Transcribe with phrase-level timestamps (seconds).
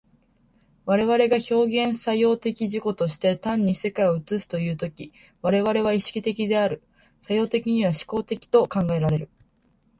[0.87, 6.81] 我々が表現作用的自己として単に世界を映すという時、我々は意識的である、
[7.19, 9.29] 作用的には志向的と考えられる。